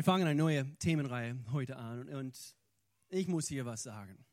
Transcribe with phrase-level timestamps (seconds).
[0.00, 2.56] Wir fangen eine neue Themenreihe heute an und
[3.10, 4.24] ich muss hier was sagen.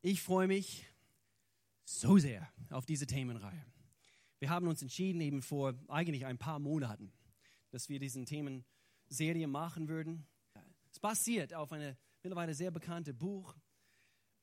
[0.00, 0.86] Ich freue mich
[1.84, 3.62] so sehr auf diese Themenreihe.
[4.38, 7.12] Wir haben uns entschieden, eben vor eigentlich ein paar Monaten,
[7.72, 10.26] dass wir diesen Themenserie machen würden.
[10.90, 13.54] Es basiert auf einem mittlerweile sehr bekannten Buch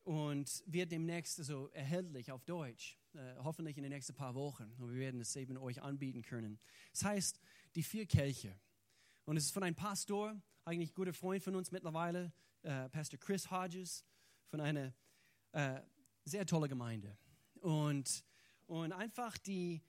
[0.04, 4.72] und wird demnächst so erhältlich auf Deutsch, äh, hoffentlich in den nächsten paar Wochen.
[4.78, 6.60] Und wir werden es eben euch anbieten können.
[6.94, 7.42] Es heißt
[7.74, 8.56] Die vier Kelche.
[9.30, 12.34] Und es ist von einem Pastor, eigentlich guter Freund von uns mittlerweile,
[12.64, 14.04] äh, Pastor Chris Hodges,
[14.48, 14.92] von einer
[15.52, 15.82] äh,
[16.26, 17.16] sehr tollen Gemeinde.
[17.62, 18.26] Und,
[18.66, 19.84] und einfach die,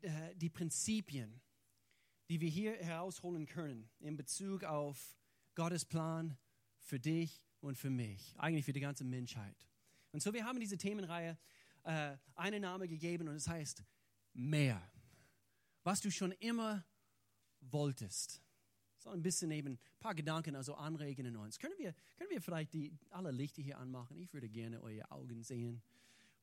[0.00, 1.38] äh, die Prinzipien,
[2.30, 5.18] die wir hier herausholen können in Bezug auf
[5.54, 6.38] Gottes Plan
[6.78, 9.68] für dich und für mich, eigentlich für die ganze Menschheit.
[10.12, 11.36] Und so, wir haben diese Themenreihe
[11.82, 13.84] äh, einen Namen gegeben und es heißt
[14.32, 14.80] mehr.
[15.82, 16.86] Was du schon immer
[17.60, 18.40] wolltest.
[19.02, 21.58] So ein bisschen eben ein paar Gedanken also anregen in uns.
[21.58, 24.16] Können wir, können wir vielleicht die, alle Lichter hier anmachen?
[24.16, 25.82] Ich würde gerne eure Augen sehen.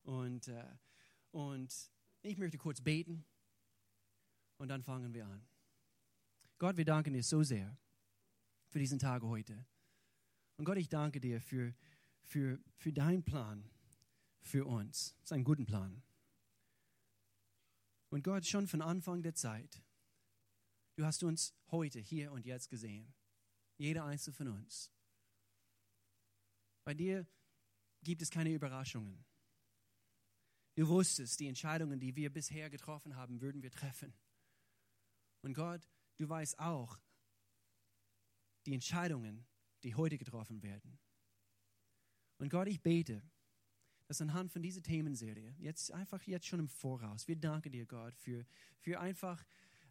[0.02, 0.64] Und, äh,
[1.30, 1.74] und
[2.20, 3.24] ich möchte kurz beten
[4.58, 5.42] und dann fangen wir an.
[6.58, 7.78] Gott, wir danken dir so sehr
[8.68, 9.64] für diesen Tag heute.
[10.58, 11.74] Und Gott, ich danke dir für,
[12.24, 13.64] für, für deinen Plan
[14.42, 15.16] für uns.
[15.20, 16.02] Es ist ein guter Plan.
[18.10, 19.82] Und Gott, schon von Anfang der Zeit
[20.96, 23.14] Du hast uns heute, hier und jetzt gesehen.
[23.76, 24.90] Jeder einzelne von uns.
[26.84, 27.26] Bei dir
[28.02, 29.24] gibt es keine Überraschungen.
[30.74, 34.14] Du wusstest, die Entscheidungen, die wir bisher getroffen haben, würden wir treffen.
[35.42, 35.88] Und Gott,
[36.18, 36.98] du weißt auch
[38.66, 39.46] die Entscheidungen,
[39.82, 40.98] die heute getroffen werden.
[42.38, 43.22] Und Gott, ich bete,
[44.06, 48.16] dass anhand von dieser Themenserie, jetzt einfach jetzt schon im Voraus, wir danken dir, Gott,
[48.16, 48.44] für,
[48.78, 49.44] für einfach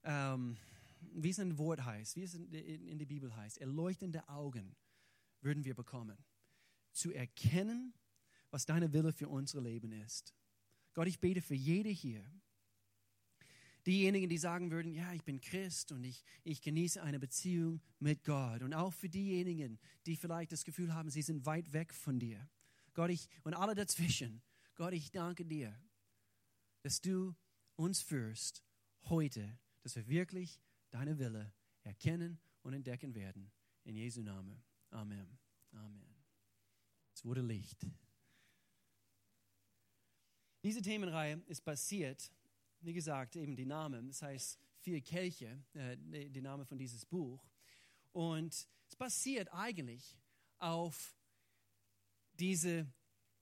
[0.03, 0.57] ähm,
[1.01, 4.75] wie es ein Wort heißt, wie es in, in der Bibel heißt, erleuchtende Augen
[5.41, 6.17] würden wir bekommen,
[6.91, 7.93] zu erkennen,
[8.51, 10.33] was deine Wille für unser Leben ist.
[10.93, 12.25] Gott, ich bete für jede hier,
[13.85, 18.23] diejenigen, die sagen würden, ja, ich bin Christ und ich, ich genieße eine Beziehung mit
[18.23, 18.61] Gott.
[18.61, 22.47] Und auch für diejenigen, die vielleicht das Gefühl haben, sie sind weit weg von dir.
[22.93, 24.41] Gott, ich, und alle dazwischen,
[24.75, 25.75] Gott, ich danke dir,
[26.81, 27.35] dass du
[27.75, 28.63] uns führst
[29.03, 30.59] heute, dass wir wirklich
[30.91, 31.51] deine Wille
[31.83, 33.51] erkennen und entdecken werden.
[33.83, 34.63] In Jesu Namen.
[34.91, 35.37] Amen.
[35.71, 36.15] Amen.
[37.13, 37.85] Es wurde Licht.
[40.63, 42.31] Diese Themenreihe ist basiert,
[42.81, 47.49] wie gesagt, eben die Namen, das heißt vier Kelche, äh, die Name von dieses Buch.
[48.11, 50.17] Und es basiert eigentlich
[50.57, 51.15] auf
[52.33, 52.91] diese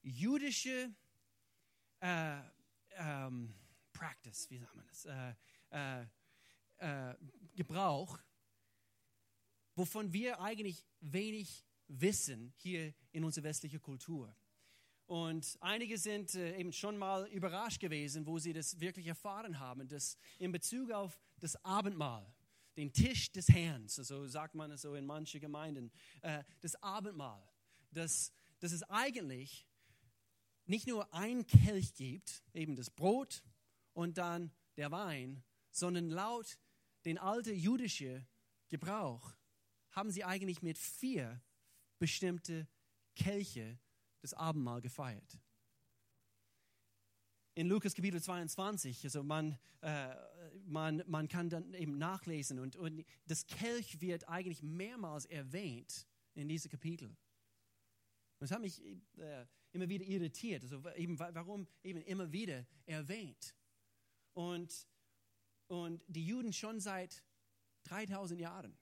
[0.01, 0.93] jüdische
[1.99, 2.39] äh,
[2.91, 3.53] ähm,
[3.93, 5.05] Practice, wie sagt man das?
[5.05, 5.35] Äh,
[5.71, 6.07] äh
[6.77, 7.15] äh,
[7.55, 8.19] Gebrauch,
[9.75, 14.35] wovon wir eigentlich wenig wissen hier in unserer westlichen Kultur.
[15.07, 19.87] Und einige sind äh, eben schon mal überrascht gewesen, wo sie das wirklich erfahren haben,
[19.87, 22.33] dass in Bezug auf das Abendmahl,
[22.75, 27.41] den Tisch des Herrn, so sagt man es so in manchen Gemeinden, äh, das Abendmahl,
[27.91, 29.65] dass, dass es eigentlich
[30.65, 33.43] nicht nur ein Kelch gibt, eben das Brot
[33.93, 36.59] und dann der Wein, sondern laut
[37.07, 38.27] den alten jüdischen
[38.67, 39.33] Gebrauch
[39.91, 41.41] haben sie eigentlich mit vier
[41.99, 42.67] bestimmte
[43.15, 43.79] Kelche
[44.21, 45.39] das Abendmahl gefeiert.
[47.55, 50.13] In Lukas Kapitel 22, also man, äh,
[50.65, 56.49] man, man kann dann eben nachlesen und, und das Kelch wird eigentlich mehrmals erwähnt in
[56.49, 57.15] diesem Kapitel.
[58.39, 58.83] Das hat mich
[59.17, 63.55] äh, immer wieder irritiert, also eben, warum eben immer wieder erwähnt.
[64.33, 64.85] Und
[65.67, 67.23] und die Juden schon seit
[67.83, 68.77] 3000 Jahren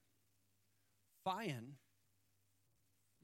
[1.24, 1.78] feiern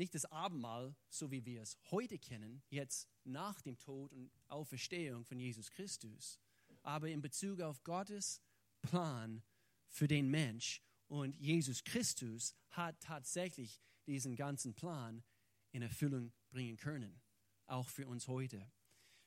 [0.01, 5.25] nicht das Abendmahl, so wie wir es heute kennen, jetzt nach dem Tod und Auferstehung
[5.25, 6.39] von Jesus Christus,
[6.81, 8.41] aber in Bezug auf Gottes
[8.81, 9.43] Plan
[9.87, 10.81] für den Mensch.
[11.07, 15.23] Und Jesus Christus hat tatsächlich diesen ganzen Plan
[15.71, 17.21] in Erfüllung bringen können,
[17.67, 18.71] auch für uns heute.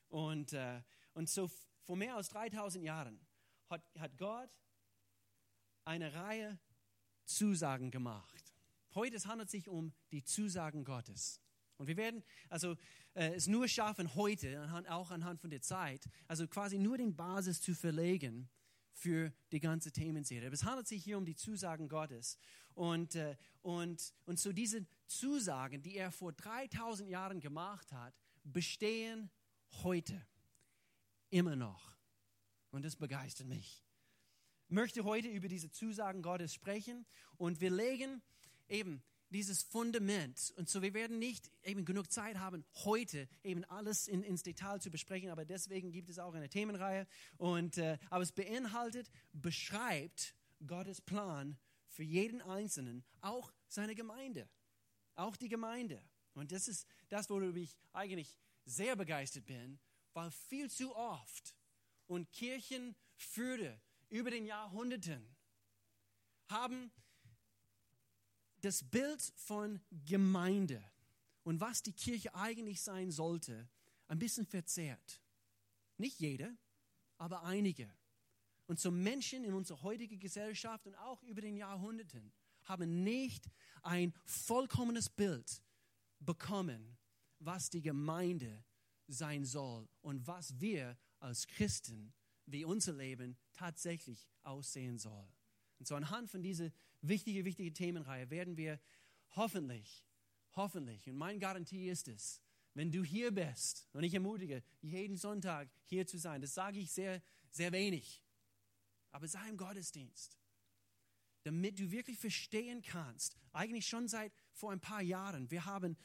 [0.09, 0.81] Und, äh,
[1.13, 1.49] und so
[1.83, 3.25] vor mehr als 3000 Jahren
[3.69, 4.49] hat, hat Gott
[5.85, 6.59] eine Reihe
[7.25, 8.53] Zusagen gemacht.
[8.93, 11.41] Heute handelt es sich um die Zusagen Gottes.
[11.77, 12.75] Und wir werden also
[13.13, 17.15] äh, es nur schaffen, heute, anhand, auch anhand von der Zeit, also quasi nur den
[17.15, 18.49] Basis zu verlegen
[18.93, 20.47] für die ganze Themenserie.
[20.47, 22.37] Aber es handelt sich hier um die Zusagen Gottes.
[22.73, 28.13] Und, äh, und, und so diese Zusagen, die er vor 3000 Jahren gemacht hat,
[28.43, 29.29] bestehen
[29.83, 30.25] heute
[31.29, 31.94] immer noch.
[32.75, 33.81] Und das begeistert mich.
[34.67, 37.05] möchte heute über diese Zusagen Gottes sprechen
[37.37, 38.21] und wir legen
[38.67, 40.53] eben dieses Fundament.
[40.57, 44.81] Und so, wir werden nicht eben genug Zeit haben, heute eben alles in, ins Detail
[44.81, 47.07] zu besprechen, aber deswegen gibt es auch eine Themenreihe.
[47.37, 50.35] Und, äh, aber es beinhaltet, beschreibt
[50.67, 51.57] Gottes Plan
[51.87, 54.49] für jeden Einzelnen, auch seine Gemeinde,
[55.15, 56.03] auch die Gemeinde.
[56.33, 59.79] Und das ist das, worüber ich eigentlich sehr begeistert bin,
[60.11, 61.55] weil viel zu oft
[62.07, 63.79] und Kirchenführer
[64.09, 65.35] über den Jahrhunderten
[66.49, 66.91] haben
[68.61, 70.83] das Bild von Gemeinde
[71.43, 73.69] und was die Kirche eigentlich sein sollte,
[74.07, 75.21] ein bisschen verzerrt.
[75.97, 76.55] Nicht jeder,
[77.17, 77.93] aber einige.
[78.67, 83.47] Und so Menschen in unserer heutigen Gesellschaft und auch über den Jahrhunderten haben nicht
[83.83, 85.63] ein vollkommenes Bild
[86.19, 86.97] bekommen,
[87.39, 88.63] was die Gemeinde
[89.07, 92.13] sein soll und was wir als Christen,
[92.45, 95.27] wie unser Leben tatsächlich aussehen soll.
[95.79, 96.71] Und so anhand von dieser
[97.01, 98.79] wichtigen, wichtigen Themenreihe werden wir
[99.35, 100.05] hoffentlich,
[100.55, 102.41] hoffentlich, und meine Garantie ist es,
[102.73, 106.91] wenn du hier bist, und ich ermutige, jeden Sonntag hier zu sein, das sage ich
[106.91, 108.23] sehr, sehr wenig,
[109.11, 110.37] aber sei im Gottesdienst,
[111.43, 115.97] damit du wirklich verstehen kannst, eigentlich schon seit vor ein paar Jahren, wir haben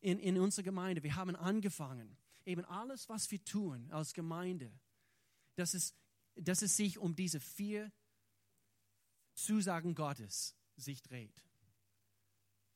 [0.00, 2.16] in, in unserer Gemeinde, wir haben angefangen,
[2.48, 4.72] eben alles, was wir tun als Gemeinde,
[5.54, 5.94] dass es,
[6.34, 7.92] dass es sich um diese vier
[9.34, 11.44] Zusagen Gottes sich dreht.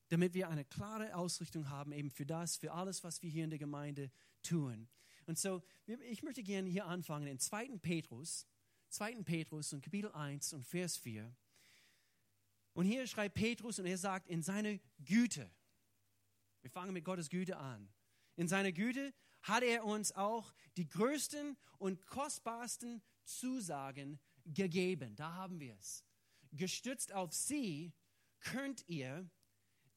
[0.08, 3.50] Damit wir eine klare Ausrichtung haben, eben für das, für alles, was wir hier in
[3.50, 4.10] der Gemeinde
[4.42, 4.88] tun.
[5.26, 7.78] Und so, ich möchte gerne hier anfangen in 2.
[7.78, 8.46] Petrus,
[8.90, 9.22] 2.
[9.22, 11.34] Petrus und Kapitel 1 und Vers 4.
[12.74, 15.50] Und hier schreibt Petrus und er sagt, in seiner Güte,
[16.60, 17.88] wir fangen mit Gottes Güte an.
[18.36, 25.16] In seiner Güte hat er uns auch die größten und kostbarsten Zusagen gegeben.
[25.16, 26.04] Da haben wir es.
[26.52, 27.92] Gestützt auf sie
[28.40, 29.28] könnt ihr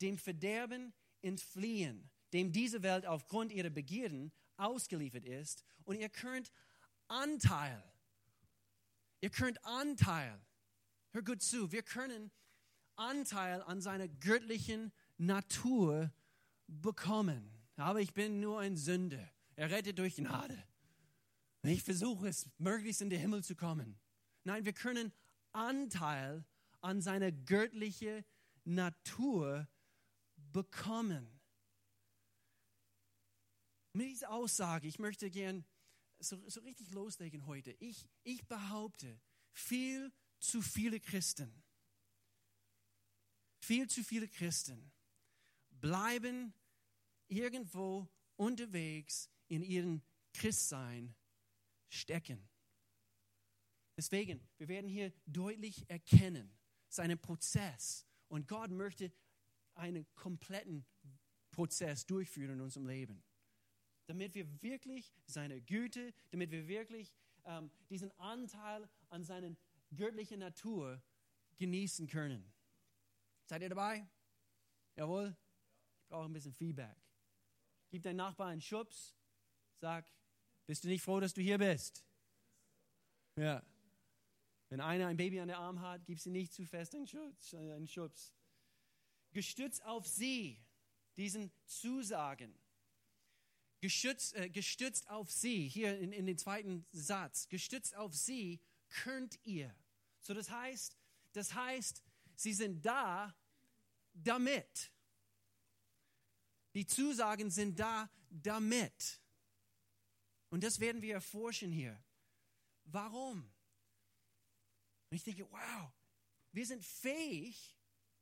[0.01, 5.63] dem Verderben entfliehen, dem diese Welt aufgrund ihrer Begierden ausgeliefert ist.
[5.83, 6.51] Und ihr könnt
[7.07, 7.83] Anteil,
[9.21, 10.39] ihr könnt Anteil,
[11.11, 12.31] hör gut zu, wir können
[12.95, 16.11] Anteil an seiner göttlichen Natur
[16.67, 17.51] bekommen.
[17.77, 19.29] Aber ich bin nur ein Sünder.
[19.55, 20.61] Er rettet durch Gnade.
[21.63, 23.99] Ich versuche es, möglichst in den Himmel zu kommen.
[24.43, 25.11] Nein, wir können
[25.51, 26.45] Anteil
[26.81, 28.23] an seiner göttlichen
[28.65, 29.67] Natur
[30.35, 31.39] bekommen.
[33.93, 35.65] Mit dieser Aussage, ich möchte gern
[36.19, 37.71] so, so richtig loslegen heute.
[37.79, 39.19] Ich, ich behaupte,
[39.53, 41.63] viel zu viele Christen,
[43.59, 44.91] viel zu viele Christen
[45.69, 46.53] bleiben
[47.27, 50.01] irgendwo unterwegs in ihrem
[50.33, 51.15] Christsein
[51.89, 52.47] stecken.
[53.97, 56.51] Deswegen, wir werden hier deutlich erkennen,
[56.97, 59.11] ein Prozess und Gott möchte
[59.75, 60.85] einen kompletten
[61.51, 63.23] Prozess durchführen in unserem Leben,
[64.07, 67.13] damit wir wirklich seine Güte, damit wir wirklich
[67.43, 69.55] ähm, diesen Anteil an seiner
[69.93, 71.01] göttlichen Natur
[71.57, 72.51] genießen können.
[73.45, 74.07] Seid ihr dabei?
[74.95, 75.35] Jawohl?
[76.01, 76.95] Ich brauche ein bisschen Feedback.
[77.89, 79.15] Gib deinem Nachbarn einen Schubs.
[79.85, 80.11] Sag,
[80.65, 82.03] bist du nicht froh, dass du hier bist?
[83.35, 83.61] Ja.
[84.69, 87.53] Wenn einer ein Baby an der Arm hat, gib sie nicht zu fest einen Schubs.
[87.53, 88.33] Einen Schubs.
[89.31, 90.59] Gestützt auf sie,
[91.17, 92.57] diesen Zusagen,
[93.79, 99.37] gestützt, äh, gestützt auf sie, hier in, in den zweiten Satz, gestützt auf sie könnt
[99.43, 99.71] ihr.
[100.19, 100.97] So das heißt,
[101.33, 102.01] das heißt,
[102.35, 103.35] sie sind da
[104.15, 104.91] damit.
[106.73, 109.21] Die Zusagen sind da damit.
[110.55, 112.01] Und das werden wir erforschen hier.
[112.85, 113.39] Warum?
[115.09, 115.91] Und ich denke, wow,
[116.53, 117.77] wir sind fähig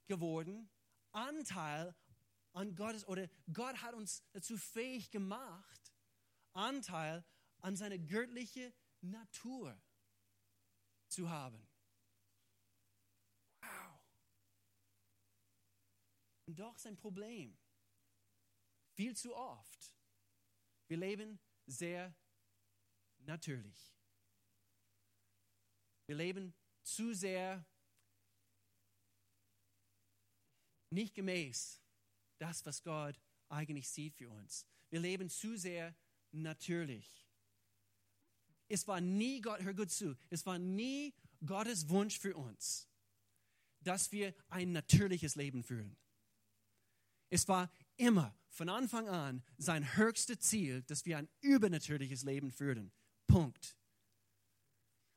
[0.08, 0.68] geworden,
[1.12, 1.96] Anteil
[2.54, 5.94] an Gottes, oder Gott hat uns dazu fähig gemacht,
[6.54, 7.24] Anteil
[7.60, 9.80] an seiner göttlichen Natur
[11.10, 11.70] zu haben.
[13.62, 14.02] Wow.
[16.48, 17.56] Und doch sein Problem.
[18.96, 19.96] Viel zu oft.
[20.88, 22.16] Wir leben sehr
[23.26, 23.94] natürlich.
[26.06, 26.54] Wir leben
[26.84, 27.66] zu sehr
[30.90, 31.82] nicht gemäß
[32.38, 34.66] das, was Gott eigentlich sieht für uns.
[34.90, 35.96] Wir leben zu sehr
[36.32, 37.28] natürlich.
[38.68, 41.14] Es war nie Gott, hör gut zu, es war nie
[41.46, 42.88] Gottes Wunsch für uns,
[43.82, 45.96] dass wir ein natürliches Leben führen.
[47.30, 52.92] Es war immer von Anfang an sein höchstes Ziel, dass wir ein übernatürliches Leben führen.
[53.28, 53.78] Punkt.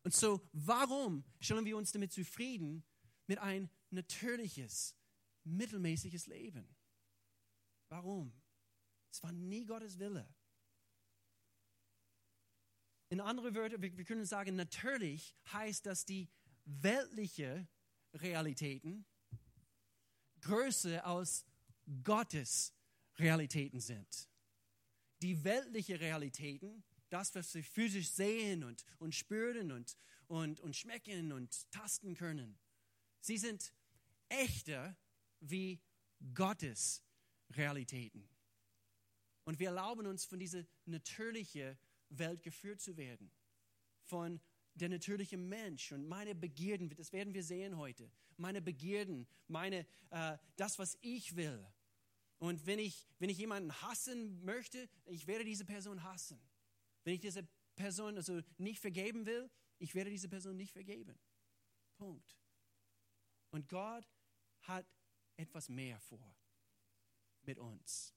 [0.03, 2.85] Und so, warum stellen wir uns damit zufrieden
[3.27, 4.97] mit ein natürliches,
[5.45, 6.77] mittelmäßiges Leben?
[7.89, 8.33] Warum?
[9.11, 10.33] Es war nie Gottes Wille.
[13.09, 16.29] In anderen Wörtern, wir, wir können sagen, natürlich heißt das die
[16.65, 17.69] weltliche
[18.15, 19.07] Realitäten
[20.41, 21.45] größer als
[22.03, 22.75] Gottes
[23.19, 24.29] Realitäten sind.
[25.23, 26.85] Die weltliche Realitäten,
[27.17, 29.97] das, was wir physisch sehen und, und spüren und,
[30.27, 32.59] und, und schmecken und tasten können,
[33.21, 33.73] sie sind
[34.29, 34.95] echter
[35.41, 35.81] wie
[36.35, 37.03] Gottes
[37.51, 38.29] Realitäten.
[39.45, 41.79] Und wir erlauben uns, von dieser natürlichen
[42.11, 43.31] Welt geführt zu werden.
[44.03, 44.41] Von
[44.75, 48.11] der natürliche Mensch und meine Begierden, das werden wir sehen heute.
[48.37, 51.67] Meine Begierden, meine, äh, das, was ich will.
[52.39, 56.39] Und wenn ich, wenn ich jemanden hassen möchte, ich werde diese Person hassen.
[57.07, 59.49] Wenn ich diese Person also nicht vergeben will,
[59.79, 61.17] ich werde diese Person nicht vergeben.
[61.99, 62.37] Punkt.
[63.51, 64.05] Und Gott
[64.63, 64.85] hat
[65.37, 66.37] etwas mehr vor
[67.43, 68.13] mit uns.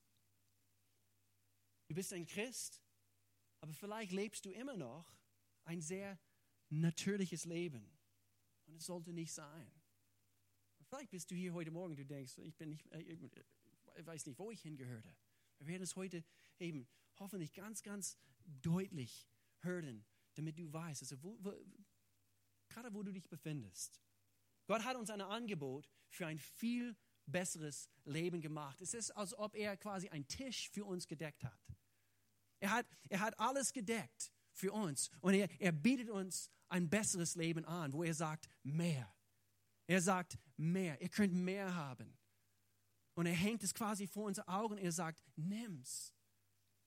[1.87, 2.81] Du bist ein Christ,
[3.59, 5.15] aber vielleicht lebst du immer noch
[5.65, 6.17] ein sehr
[6.69, 7.95] natürliches Leben.
[8.65, 9.71] Und es sollte nicht sein.
[10.87, 14.39] Vielleicht bist du hier heute Morgen, du denkst, ich bin nicht, äh, ich weiß nicht,
[14.39, 15.15] wo ich hingehörte.
[15.59, 16.23] Wir werden es heute
[16.57, 16.87] eben
[17.19, 18.17] hoffentlich ganz, ganz
[18.61, 19.27] deutlich
[19.59, 21.53] hören, damit du weißt, also wo, wo,
[22.69, 24.01] gerade wo du dich befindest.
[24.67, 28.81] Gott hat uns ein Angebot für ein viel besseres Leben gemacht.
[28.81, 31.59] Es ist, als ob er quasi einen Tisch für uns gedeckt hat.
[32.59, 37.35] Er hat, er hat alles gedeckt für uns und er, er bietet uns ein besseres
[37.35, 39.13] Leben an, wo er sagt, mehr.
[39.87, 41.01] Er sagt, mehr.
[41.01, 42.17] Ihr könnt mehr haben.
[43.15, 44.77] Und er hängt es quasi vor unsere Augen.
[44.77, 46.13] Er sagt, nimm's.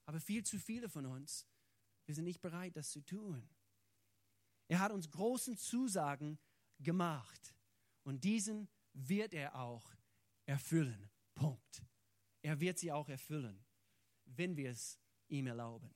[0.07, 1.47] Aber viel zu viele von uns,
[2.07, 3.49] wir sind nicht bereit, das zu tun.
[4.69, 6.39] Er hat uns großen Zusagen
[6.79, 7.55] gemacht.
[8.05, 9.95] Und diesen wird er auch
[10.47, 11.11] erfüllen.
[11.35, 11.83] Punkt.
[12.43, 13.65] Er wird sie auch erfüllen,
[14.25, 15.95] wenn wir es ihm erlauben.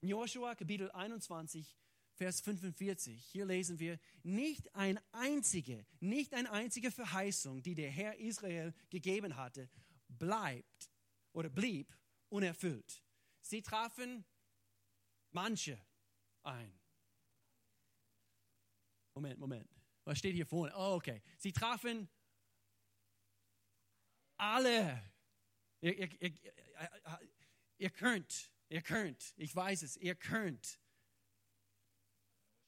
[0.00, 1.76] In Joshua Kapitel 21,
[2.14, 8.18] Vers 45, hier lesen wir, nicht ein einzige, nicht eine einzige Verheißung, die der Herr
[8.18, 9.68] Israel gegeben hatte,
[10.08, 10.90] bleibt
[11.32, 11.94] oder blieb
[12.28, 13.02] unerfüllt.
[13.40, 14.24] Sie trafen
[15.32, 15.80] manche
[16.42, 16.72] ein.
[19.14, 19.70] Moment, Moment.
[20.04, 20.72] Was steht hier vorne?
[20.74, 21.22] Oh, okay.
[21.38, 22.08] Sie trafen
[24.36, 25.02] alle.
[25.80, 26.32] Ihr, ihr, ihr,
[27.80, 30.78] Ihr könnt, ihr könnt, ich weiß es, ihr könnt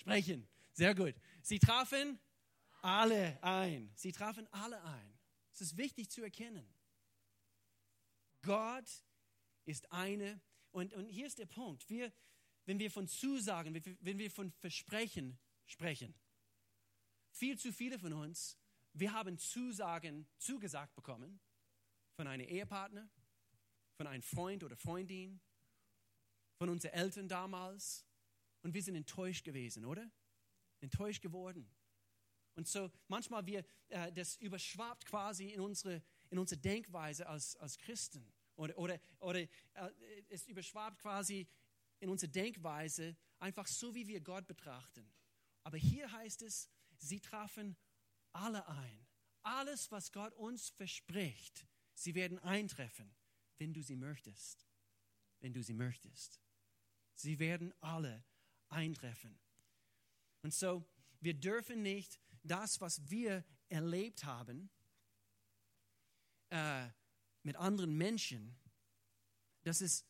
[0.00, 0.48] sprechen.
[0.72, 1.14] Sehr gut.
[1.42, 2.18] Sie trafen
[2.80, 3.92] alle ein.
[3.94, 5.18] Sie trafen alle ein.
[5.52, 6.66] Es ist wichtig zu erkennen.
[8.40, 8.90] Gott
[9.66, 10.40] ist eine,
[10.70, 11.90] und, und hier ist der Punkt.
[11.90, 12.10] Wir,
[12.66, 16.14] wenn wir von Zusagen, wenn wir von Versprechen sprechen,
[17.30, 18.56] viel zu viele von uns,
[18.92, 21.40] wir haben Zusagen zugesagt bekommen
[22.14, 23.08] von einem Ehepartner,
[23.96, 25.40] von einem Freund oder Freundin,
[26.58, 28.04] von unseren Eltern damals.
[28.62, 30.10] Und wir sind enttäuscht gewesen, oder?
[30.80, 31.68] Enttäuscht geworden.
[32.54, 37.78] Und so manchmal wir, äh, das überschwappt quasi in unsere, in unsere Denkweise als, als
[37.78, 38.30] Christen.
[38.56, 39.48] Oder, oder, oder äh,
[40.28, 41.48] es überschwappt quasi
[42.02, 45.10] in unsere Denkweise einfach so, wie wir Gott betrachten.
[45.62, 46.68] Aber hier heißt es,
[46.98, 47.76] sie trafen
[48.32, 49.06] alle ein.
[49.42, 53.14] Alles, was Gott uns verspricht, sie werden eintreffen
[53.62, 54.66] wenn du sie möchtest.
[55.38, 56.40] Wenn du sie möchtest.
[57.14, 58.24] Sie werden alle
[58.68, 59.38] eintreffen.
[60.42, 60.84] Und so,
[61.20, 64.68] wir dürfen nicht das, was wir erlebt haben,
[66.50, 66.88] äh,
[67.44, 68.58] mit anderen Menschen,
[69.62, 70.04] das ist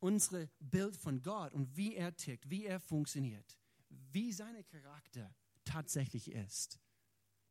[0.00, 5.34] unser Bild von Gott und wie er tickt, wie er funktioniert, wie sein Charakter
[5.64, 6.80] tatsächlich ist.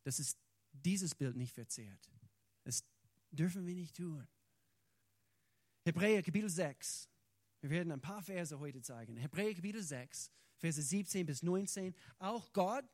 [0.03, 0.37] Das ist
[0.71, 2.11] dieses Bild nicht verzehrt.
[2.63, 2.83] Das
[3.31, 4.27] dürfen wir nicht tun.
[5.83, 7.09] Hebräer Kapitel 6.
[7.61, 9.17] Wir werden ein paar Verse heute zeigen.
[9.17, 11.95] Hebräer Kapitel 6, Verse 17 bis 19.
[12.19, 12.85] Auch Gott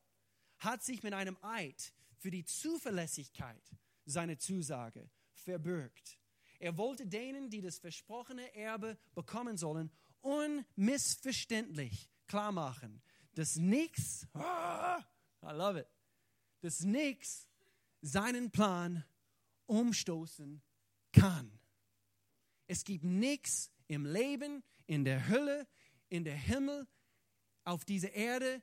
[0.59, 3.63] hat sich mit einem Eid für die Zuverlässigkeit
[4.05, 6.20] seiner Zusage verbürgt.
[6.61, 9.89] Er wollte denen, die das versprochene Erbe bekommen sollen,
[10.21, 13.01] unmissverständlich klar machen,
[13.33, 15.01] dass nichts, I
[15.41, 15.87] love it,
[16.61, 17.47] dass nichts
[18.01, 19.03] seinen Plan
[19.65, 20.61] umstoßen
[21.11, 21.59] kann.
[22.67, 25.67] Es gibt nichts im Leben, in der Hölle,
[26.09, 26.87] in der Himmel,
[27.63, 28.61] auf dieser Erde,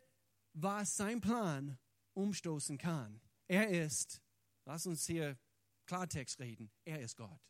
[0.52, 1.76] was sein Plan
[2.14, 3.20] umstoßen kann.
[3.48, 4.22] Er ist,
[4.66, 5.36] lass uns hier
[5.86, 7.40] Klartext reden, er ist Gott.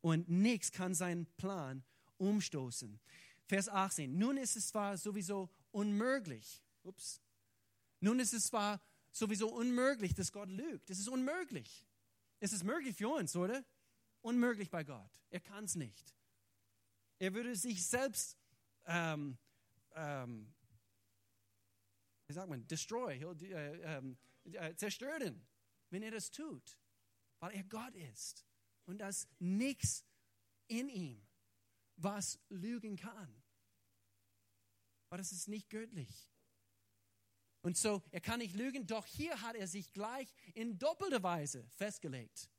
[0.00, 1.84] Und nichts kann seinen Plan
[2.18, 2.98] umstoßen.
[3.46, 4.16] Vers 18.
[4.16, 6.62] Nun ist es zwar sowieso unmöglich.
[6.82, 7.20] Ups.
[8.00, 8.80] Nun ist es zwar
[9.12, 10.88] sowieso unmöglich, dass Gott lügt.
[10.88, 11.86] Es ist unmöglich.
[12.38, 13.64] Es ist möglich für uns, oder?
[14.22, 15.10] Unmöglich bei Gott.
[15.30, 16.14] Er kann es nicht.
[17.18, 18.38] Er würde sich selbst,
[18.86, 19.36] ähm,
[19.94, 20.54] ähm,
[22.26, 25.46] wie sagt man, destroy, äh, ähm, äh, zerstören,
[25.90, 26.78] wenn er das tut,
[27.40, 28.46] weil er Gott ist
[28.86, 30.04] und dass nichts
[30.68, 31.26] in ihm,
[31.96, 33.42] was lügen kann.
[35.08, 36.30] Aber das ist nicht göttlich.
[37.62, 41.68] Und so, er kann nicht lügen, doch hier hat er sich gleich in doppelter Weise
[41.76, 42.50] festgelegt.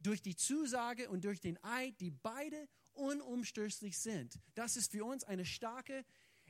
[0.00, 4.40] Durch die Zusage und durch den Eid, die beide unumstößlich sind.
[4.54, 6.04] Das ist für uns eine starke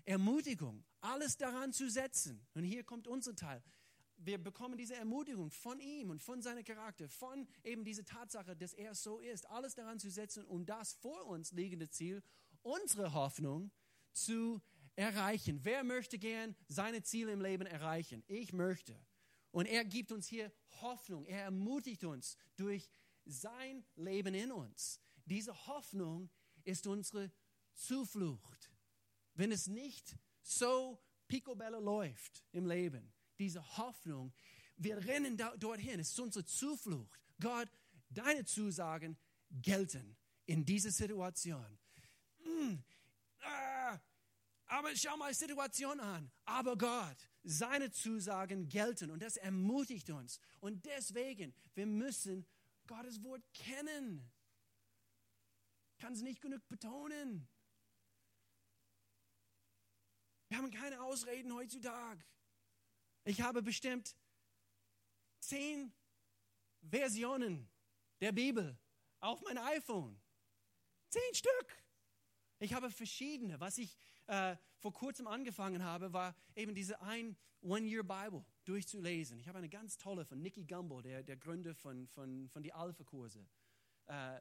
[0.04, 2.46] Ermutigung, alles daran zu setzen.
[2.54, 3.62] Und hier kommt unser Teil.
[4.18, 8.72] Wir bekommen diese Ermutigung von ihm und von seinem Charakter, von eben dieser Tatsache, dass
[8.72, 12.22] er so ist, alles daran zu setzen, um das vor uns liegende Ziel,
[12.62, 13.70] unsere Hoffnung
[14.12, 14.60] zu
[14.96, 15.60] erreichen.
[15.62, 18.24] Wer möchte gern seine Ziele im Leben erreichen?
[18.26, 18.98] Ich möchte.
[19.52, 21.24] Und er gibt uns hier Hoffnung.
[21.24, 22.88] Er ermutigt uns durch
[23.24, 25.00] sein Leben in uns.
[25.24, 26.30] Diese Hoffnung
[26.64, 27.30] ist unsere
[27.74, 28.70] Zuflucht.
[29.34, 34.32] Wenn es nicht so picobello läuft im Leben, diese Hoffnung,
[34.76, 37.10] wir rennen dorthin, es ist unsere Zuflucht.
[37.40, 37.68] Gott,
[38.10, 39.16] deine Zusagen
[39.50, 40.16] gelten
[40.46, 41.78] in dieser Situation.
[42.44, 42.74] Mm,
[43.40, 43.98] ah,
[44.66, 46.30] aber schau mal die Situation an.
[46.44, 50.40] Aber Gott, seine Zusagen gelten und das ermutigt uns.
[50.60, 52.46] Und deswegen, wir müssen
[52.86, 54.30] Gottes Wort kennen.
[55.98, 57.48] Kann es nicht genug betonen.
[60.48, 62.24] Wir haben keine Ausreden heutzutage.
[63.26, 64.14] Ich habe bestimmt
[65.40, 65.92] zehn
[66.80, 67.68] Versionen
[68.20, 68.78] der Bibel
[69.18, 70.16] auf mein iPhone.
[71.08, 71.84] Zehn Stück.
[72.60, 73.58] Ich habe verschiedene.
[73.58, 79.40] Was ich äh, vor kurzem angefangen habe, war eben diese ein One-Year-Bible durchzulesen.
[79.40, 82.72] Ich habe eine ganz tolle von Nicky Gumbel, der, der Gründer von, von, von die
[82.72, 83.44] Alpha-Kurse,
[84.06, 84.40] äh,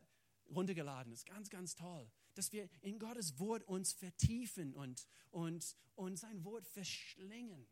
[0.53, 1.11] runtergeladen.
[1.11, 6.17] Das ist ganz, ganz toll, dass wir in Gottes Wort uns vertiefen und, und, und
[6.19, 7.67] sein Wort verschlingen.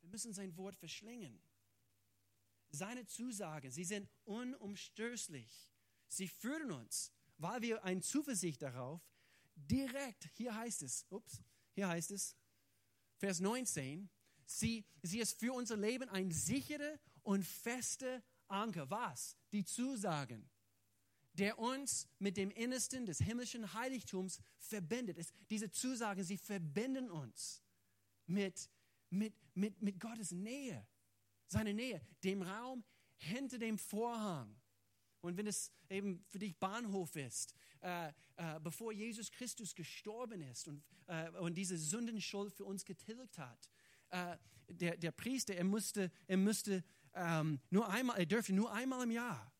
[0.00, 1.40] Wir müssen sein Wort verschlingen.
[2.70, 5.70] Seine Zusagen, sie sind unumstößlich.
[6.08, 9.00] Sie führen uns, weil wir eine Zuversicht darauf
[9.54, 11.42] direkt, hier heißt es, ups,
[11.74, 12.36] hier heißt es,
[13.16, 14.08] Vers 19,
[14.46, 18.88] sie, sie ist für unser Leben ein sicherer und fester Anker.
[18.90, 19.36] Was?
[19.52, 20.48] Die Zusagen,
[21.32, 25.18] der uns mit dem Innersten des himmlischen Heiligtums verbindet.
[25.18, 27.62] Es, diese Zusagen, sie verbinden uns
[28.26, 28.70] mit,
[29.10, 30.86] mit, mit, mit Gottes Nähe,
[31.46, 32.84] seine Nähe, dem Raum
[33.16, 34.56] hinter dem Vorhang.
[35.20, 40.68] Und wenn es eben für dich Bahnhof ist, äh, äh, bevor Jesus Christus gestorben ist
[40.68, 43.68] und, äh, und diese Sündenschuld für uns getilgt hat,
[44.10, 44.36] äh,
[44.68, 49.10] der, der Priester, er musste, er musste ähm, nur einmal, er dürfte nur einmal im
[49.10, 49.52] Jahr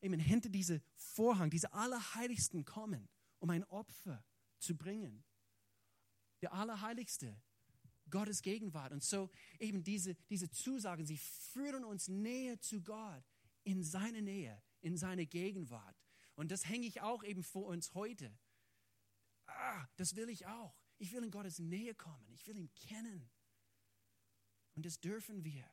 [0.00, 4.24] eben hinter diese Vorhang, diese Allerheiligsten kommen, um ein Opfer
[4.58, 5.24] zu bringen.
[6.42, 7.40] Der Allerheiligste,
[8.10, 8.92] Gottes Gegenwart.
[8.92, 13.24] Und so eben diese, diese Zusagen, sie führen uns näher zu Gott,
[13.64, 15.96] in seine Nähe, in seine Gegenwart.
[16.34, 18.38] Und das hänge ich auch eben vor uns heute.
[19.46, 20.76] Ah, das will ich auch.
[20.98, 22.30] Ich will in Gottes Nähe kommen.
[22.32, 23.30] Ich will ihn kennen.
[24.74, 25.64] Und das dürfen wir.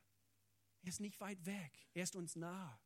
[0.82, 1.86] Er ist nicht weit weg.
[1.94, 2.80] Er ist uns nah.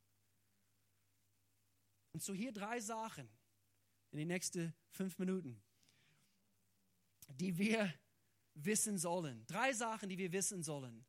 [2.13, 3.29] Und so hier drei Sachen
[4.11, 5.63] in den nächsten fünf Minuten,
[7.29, 7.93] die wir
[8.65, 9.45] wissen sollen.
[9.47, 11.05] Drei Sachen, die wir wissen sollen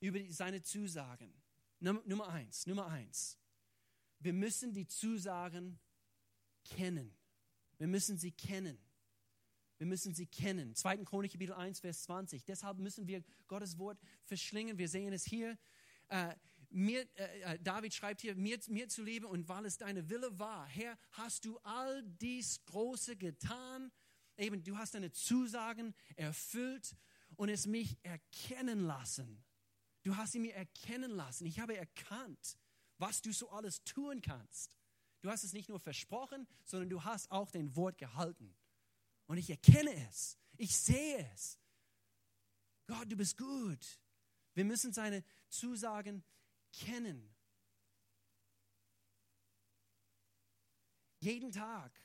[0.00, 1.32] über seine Zusagen.
[1.80, 3.38] Nummer eins, Nummer eins.
[4.18, 5.78] Wir müssen die Zusagen
[6.64, 7.14] kennen.
[7.78, 8.78] Wir müssen sie kennen.
[9.78, 10.74] Wir müssen sie kennen.
[10.74, 10.98] 2.
[11.04, 12.44] Chronik, Kapitel 1, Vers 20.
[12.44, 14.78] Deshalb müssen wir Gottes Wort verschlingen.
[14.78, 15.58] Wir sehen es hier.
[16.08, 16.34] Äh,
[16.70, 20.38] mir, äh, äh David schreibt hier, mir, mir zu lieben und weil es deine Wille
[20.38, 20.66] war.
[20.66, 23.92] Herr, hast du all dies Große getan?
[24.36, 26.96] Eben, du hast deine Zusagen erfüllt
[27.36, 29.44] und es mich erkennen lassen.
[30.02, 31.46] Du hast sie mir erkennen lassen.
[31.46, 32.58] Ich habe erkannt,
[32.98, 34.78] was du so alles tun kannst.
[35.20, 38.54] Du hast es nicht nur versprochen, sondern du hast auch dein Wort gehalten.
[39.26, 40.38] Und ich erkenne es.
[40.56, 41.58] Ich sehe es.
[42.86, 44.00] Gott, du bist gut.
[44.54, 46.22] Wir müssen seine Zusagen
[46.72, 47.34] kennen.
[51.20, 52.00] Jeden Tag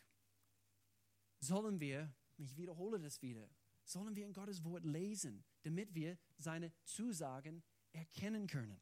[1.39, 3.49] sollen wir, ich wiederhole das wieder,
[3.83, 8.79] sollen wir in Gottes Wort lesen, damit wir seine Zusagen erkennen können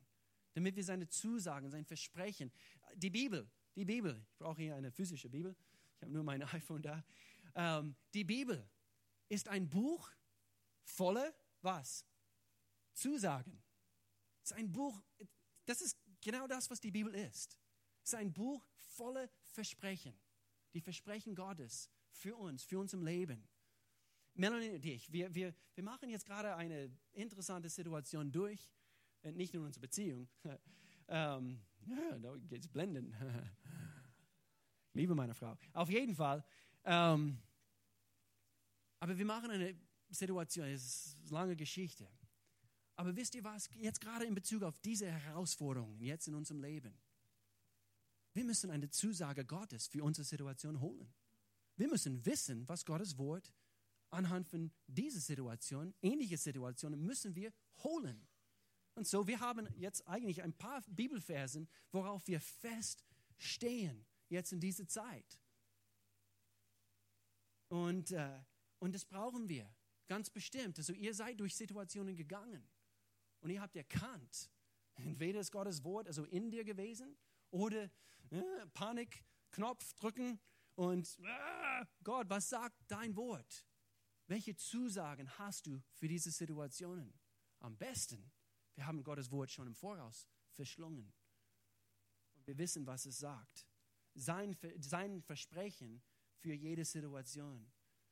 [0.54, 2.52] damit wir seine Zusagen, sein Versprechen,
[2.95, 5.56] die Bibel, die Bibel, ich brauche hier eine physische Bibel,
[5.95, 7.04] ich habe nur mein iPhone da,
[7.56, 8.69] ähm, die Bibel
[9.30, 10.12] ist ein Buch
[10.84, 12.06] voller was?
[12.93, 13.63] Zusagen.
[14.43, 15.02] Es ist ein Buch,
[15.65, 17.58] das ist genau das, was die Bibel ist.
[18.04, 20.19] Es ist ein Buch voller Versprechen.
[20.74, 23.47] Die Versprechen Gottes für uns, für unser Leben.
[24.36, 28.73] Melanie und ich, wir, wir, wir machen jetzt gerade eine interessante Situation durch,
[29.23, 30.27] äh, nicht nur in unserer Beziehung.
[31.08, 33.15] ähm, ja, da geht es blenden.
[34.93, 35.58] Liebe meine Frau.
[35.73, 36.43] Auf jeden Fall.
[36.84, 37.38] Ähm,
[38.99, 39.75] aber wir machen eine
[40.10, 42.08] Situation, es ist eine lange Geschichte.
[42.95, 46.93] Aber wisst ihr was, jetzt gerade in Bezug auf diese Herausforderungen, jetzt in unserem Leben,
[48.34, 51.13] wir müssen eine Zusage Gottes für unsere Situation holen.
[51.80, 53.54] Wir müssen wissen, was Gottes Wort
[54.10, 58.28] anhand von dieser Situation, ähnliche Situationen, müssen wir holen.
[58.96, 64.89] Und so, wir haben jetzt eigentlich ein paar Bibelversen, worauf wir feststehen, jetzt in dieser
[64.89, 65.39] Zeit.
[67.70, 68.42] Und, äh,
[68.80, 69.74] und das brauchen wir,
[70.08, 70.78] ganz bestimmt.
[70.80, 72.68] Also ihr seid durch Situationen gegangen
[73.39, 74.50] und ihr habt erkannt,
[74.96, 77.18] entweder ist Gottes Wort also in dir gewesen
[77.52, 77.89] oder
[78.32, 80.42] äh, Panik, Knopf drücken
[80.80, 83.65] und äh, Gott, was sagt dein Wort?
[84.28, 87.20] Welche Zusagen hast du für diese Situationen?
[87.60, 88.32] Am besten,
[88.76, 91.12] wir haben Gottes Wort schon im Voraus verschlungen.
[92.34, 93.68] Und wir wissen, was es sagt.
[94.13, 96.02] Sein, sein Versprechen
[96.38, 97.70] für jede Situation.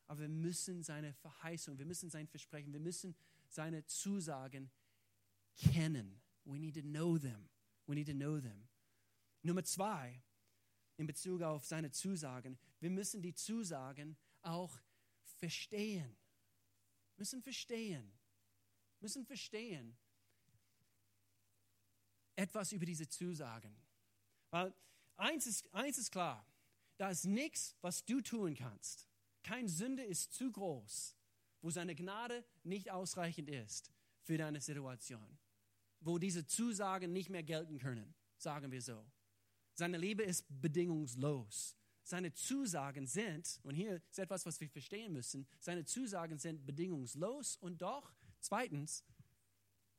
[0.08, 3.16] Aber wir müssen seine Verheißung, wir müssen sein Versprechen, wir müssen
[3.48, 4.70] seine Zusagen
[5.56, 6.22] kennen.
[6.44, 7.48] We need to know them.
[7.86, 8.68] We need to know them.
[9.42, 10.22] Nummer zwei,
[10.98, 14.78] in Bezug auf seine Zusagen, wir müssen die Zusagen auch
[15.40, 16.16] verstehen.
[17.18, 18.12] Müssen verstehen.
[19.00, 19.98] Müssen verstehen
[22.38, 23.76] etwas über diese Zusagen.
[24.52, 24.74] Weil
[25.18, 26.46] eins ist, eins ist klar,
[26.98, 29.08] da ist nichts, was du tun kannst.
[29.44, 31.16] Kein Sünde ist zu groß,
[31.62, 33.92] wo seine Gnade nicht ausreichend ist
[34.24, 35.38] für deine Situation.
[36.00, 39.04] Wo diese Zusagen nicht mehr gelten können, sagen wir so.
[39.78, 45.46] Seine Liebe ist bedingungslos seine Zusagen sind, und hier ist etwas, was wir verstehen müssen,
[45.60, 49.04] seine Zusagen sind bedingungslos und doch, zweitens,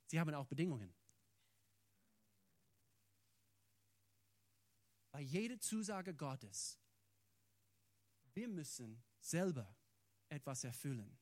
[0.07, 0.95] sie haben auch Bedingungen.
[5.11, 6.79] Bei jeder Zusage Gottes,
[8.33, 9.77] wir müssen selber
[10.31, 11.19] etwas erfüllen,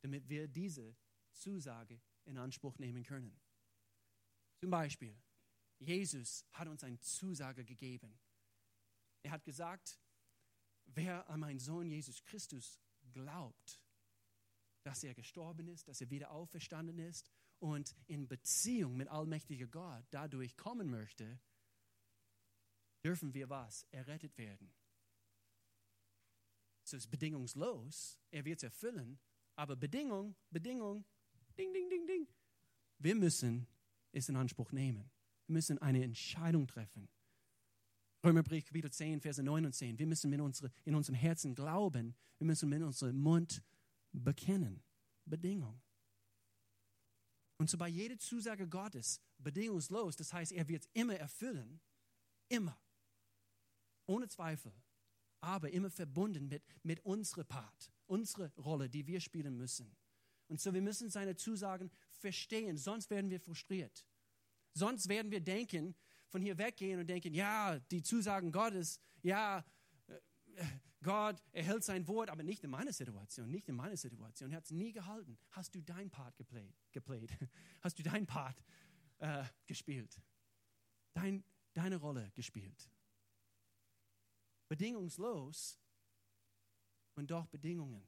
[0.00, 0.96] damit wir diese
[1.32, 3.38] Zusage in Anspruch nehmen können.
[4.60, 5.14] Zum Beispiel,
[5.82, 8.18] Jesus hat uns eine Zusage gegeben.
[9.22, 10.00] Er hat gesagt,
[10.86, 12.80] wer an meinen Sohn Jesus Christus
[13.12, 13.80] glaubt,
[14.82, 20.04] dass er gestorben ist, dass er wieder auferstanden ist und in Beziehung mit allmächtiger Gott
[20.10, 21.40] dadurch kommen möchte,
[23.04, 23.86] dürfen wir was?
[23.90, 24.72] Errettet werden.
[26.84, 29.20] Es ist bedingungslos, er wird es erfüllen,
[29.54, 31.04] aber Bedingung, Bedingung,
[31.56, 32.28] ding, ding, ding, ding.
[32.98, 33.66] Wir müssen
[34.10, 35.10] es in Anspruch nehmen.
[35.46, 37.08] Wir müssen eine Entscheidung treffen.
[38.24, 39.98] Römerbrief Kapitel 10, Verse 9 und 10.
[39.98, 42.14] Wir müssen mit unsere, in unserem Herzen glauben.
[42.38, 43.62] Wir müssen mit unserem Mund
[44.12, 44.82] bekennen.
[45.24, 45.80] Bedingung.
[47.58, 51.80] Und so bei jeder Zusage Gottes, bedingungslos, das heißt, er wird es immer erfüllen.
[52.48, 52.78] Immer.
[54.06, 54.72] Ohne Zweifel.
[55.40, 59.96] Aber immer verbunden mit, mit unserer Part, unserer Rolle, die wir spielen müssen.
[60.48, 64.06] Und so, wir müssen seine Zusagen verstehen, sonst werden wir frustriert.
[64.74, 65.94] Sonst werden wir denken,
[66.28, 69.64] von hier weggehen und denken, ja, die Zusagen Gottes, ja,
[70.06, 70.64] äh,
[71.02, 74.50] Gott erhält sein Wort, aber nicht in meiner Situation, nicht in meiner Situation.
[74.50, 75.36] Er hat es nie gehalten.
[75.50, 76.74] Hast du dein Part geplayt?
[76.92, 77.30] geplayt?
[77.80, 78.62] Hast du dein Part
[79.18, 80.20] äh, gespielt?
[81.12, 82.88] Dein, deine Rolle gespielt?
[84.68, 85.78] Bedingungslos
[87.14, 88.06] und doch Bedingungen.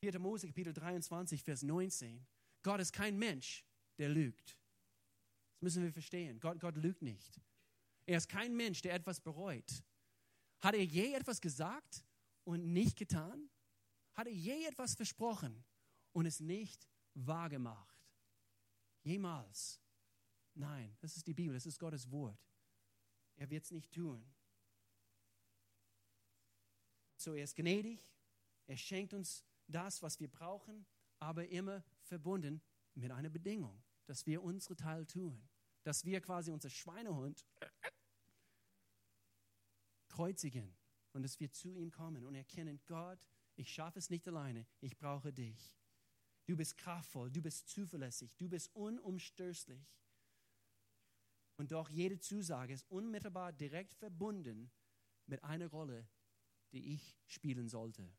[0.00, 0.18] 4.
[0.18, 2.26] Mose, Kapitel 23, Vers 19.
[2.62, 3.64] Gott ist kein Mensch,
[3.98, 4.58] der lügt.
[5.56, 6.38] Das müssen wir verstehen.
[6.40, 7.40] Gott, Gott lügt nicht.
[8.04, 9.82] Er ist kein Mensch, der etwas bereut.
[10.60, 12.04] Hat er je etwas gesagt
[12.44, 13.50] und nicht getan?
[14.14, 15.64] Hat er je etwas versprochen
[16.12, 17.96] und es nicht wahrgemacht?
[19.02, 19.80] Jemals.
[20.54, 22.40] Nein, das ist die Bibel, das ist Gottes Wort.
[23.36, 24.24] Er wird es nicht tun.
[27.16, 28.00] So, er ist gnädig,
[28.66, 30.86] er schenkt uns das, was wir brauchen,
[31.18, 32.62] aber immer verbunden
[32.94, 35.48] mit einer Bedingung dass wir unsere Teil tun.
[35.82, 37.46] Dass wir quasi unser Schweinehund
[40.08, 40.74] kreuzigen
[41.12, 43.18] und dass wir zu ihm kommen und erkennen, Gott,
[43.56, 45.76] ich schaffe es nicht alleine, ich brauche dich.
[46.46, 49.96] Du bist kraftvoll, du bist zuverlässig, du bist unumstößlich.
[51.56, 54.70] Und doch jede Zusage ist unmittelbar direkt verbunden
[55.26, 56.06] mit einer Rolle,
[56.72, 58.12] die ich spielen sollte.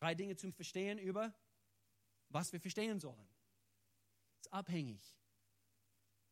[0.00, 1.34] Drei Dinge zum Verstehen über,
[2.28, 3.28] was wir verstehen sollen.
[4.40, 5.16] Ist abhängig.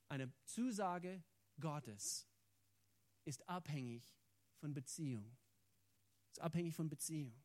[0.09, 1.25] Eine Zusage
[1.61, 2.29] Gottes
[3.25, 4.16] ist abhängig
[4.59, 5.37] von Beziehung.
[6.31, 7.42] Ist abhängig von Beziehung.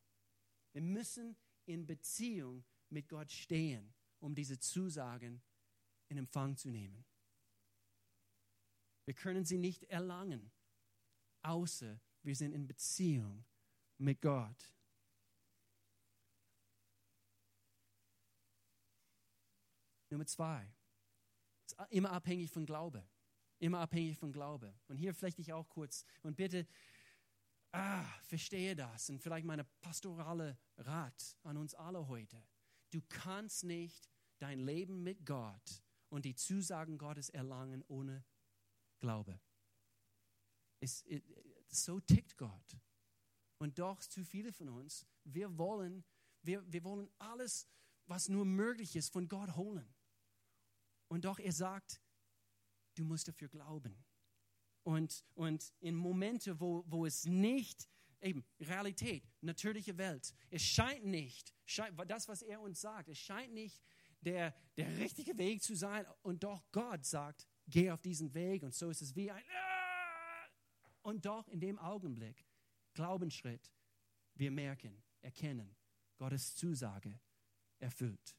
[0.74, 5.42] Wir müssen in Beziehung mit Gott stehen, um diese Zusagen
[6.10, 7.06] in Empfang zu nehmen.
[9.06, 10.52] Wir können sie nicht erlangen,
[11.42, 13.46] außer wir sind in Beziehung
[13.98, 14.74] mit Gott.
[20.12, 20.72] Nummer zwei,
[21.66, 23.08] ist immer abhängig von Glaube.
[23.60, 24.74] Immer abhängig von Glaube.
[24.88, 26.68] Und hier vielleicht ich auch kurz und bitte
[27.72, 32.44] ah, verstehe das und vielleicht meine pastorale Rat an uns alle heute.
[32.90, 38.26] Du kannst nicht dein Leben mit Gott und die Zusagen Gottes erlangen ohne
[39.00, 39.40] Glaube.
[40.80, 41.22] Es, es,
[41.70, 42.78] so tickt Gott.
[43.60, 46.04] Und doch zu viele von uns, wir wollen,
[46.42, 47.68] wir, wir wollen alles,
[48.08, 49.94] was nur möglich ist, von Gott holen.
[51.12, 52.00] Und doch er sagt,
[52.96, 54.02] du musst dafür glauben.
[54.84, 57.90] Und, und in Momente, wo, wo es nicht,
[58.22, 63.54] eben Realität, natürliche Welt, es scheint nicht, scheint, das, was er uns sagt, es scheint
[63.54, 63.84] nicht
[64.22, 66.06] der, der richtige Weg zu sein.
[66.22, 68.64] Und doch Gott sagt, geh auf diesen Weg.
[68.64, 69.44] Und so ist es wie ein...
[71.02, 72.48] Und doch in dem Augenblick,
[72.94, 73.70] Glaubensschritt,
[74.36, 75.76] wir merken, erkennen,
[76.16, 77.20] Gottes Zusage
[77.80, 78.38] erfüllt.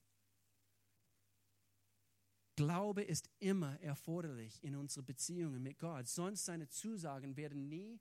[2.62, 6.06] Glaube ist immer erforderlich in unseren Beziehungen mit Gott.
[6.06, 8.00] Sonst seine Zusagen werden nie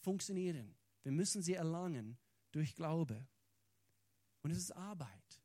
[0.00, 0.76] funktionieren.
[1.02, 2.18] Wir müssen sie erlangen
[2.50, 3.26] durch Glaube.
[4.42, 5.42] Und es ist Arbeit.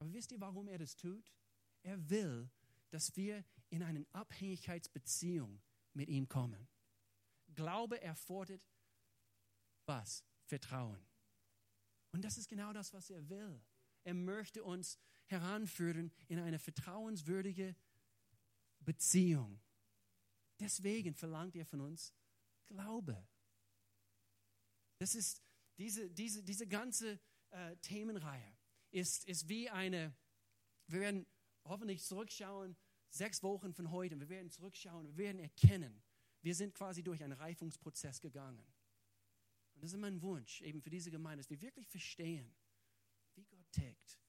[0.00, 1.32] Aber wisst ihr, warum er das tut?
[1.82, 2.50] Er will,
[2.90, 5.62] dass wir in eine Abhängigkeitsbeziehung
[5.94, 6.68] mit ihm kommen.
[7.54, 8.68] Glaube erfordert
[9.86, 10.26] was?
[10.44, 11.08] Vertrauen.
[12.12, 13.62] Und das ist genau das, was er will.
[14.04, 14.98] Er möchte uns
[15.30, 17.76] heranführen in eine vertrauenswürdige
[18.80, 19.60] Beziehung.
[20.58, 22.12] Deswegen verlangt er von uns
[22.66, 23.26] Glaube.
[24.98, 25.42] Das ist
[25.78, 27.18] diese, diese, diese ganze
[27.50, 28.56] äh, Themenreihe
[28.90, 30.14] ist, ist wie eine,
[30.86, 31.26] wir werden
[31.64, 32.76] hoffentlich zurückschauen,
[33.08, 36.02] sechs Wochen von heute, wir werden zurückschauen, wir werden erkennen,
[36.42, 38.66] wir sind quasi durch einen Reifungsprozess gegangen.
[39.74, 42.54] Und das ist mein Wunsch eben für diese Gemeinde, dass wir wirklich verstehen,
[43.34, 44.20] wie Gott tickt